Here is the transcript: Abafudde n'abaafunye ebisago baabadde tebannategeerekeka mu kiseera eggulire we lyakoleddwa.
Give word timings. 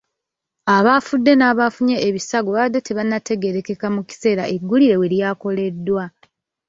Abafudde 0.75 1.31
n'abaafunye 1.35 1.95
ebisago 2.07 2.49
baabadde 2.55 2.79
tebannategeerekeka 2.87 3.87
mu 3.95 4.01
kiseera 4.09 4.43
eggulire 4.55 4.95
we 4.99 5.07
lyakoleddwa. 5.13 6.03